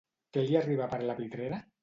Què 0.37 0.45
li 0.45 0.57
arriba 0.61 0.89
per 0.95 1.01
la 1.11 1.19
pitrera? 1.21 1.63